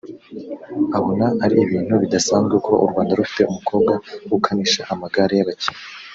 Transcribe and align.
abona 0.97 1.25
ari 1.43 1.55
ibintu 1.65 1.93
bidasanzwe 2.03 2.55
kuba 2.63 2.77
u 2.83 2.87
Rwanda 2.89 3.11
rufite 3.19 3.41
umukobwa 3.51 3.91
ukanisha 4.37 4.81
amagare 4.93 5.33
y’abakinnyi 5.37 5.81